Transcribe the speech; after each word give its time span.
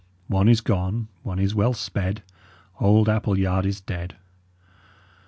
One 0.25 0.49
is 0.49 0.61
gone; 0.61 1.09
one 1.21 1.37
is 1.37 1.53
wele 1.53 1.75
sped; 1.75 2.23
Old 2.79 3.07
Apulyaird 3.07 3.67
is 3.67 3.81
ded. 3.81 4.15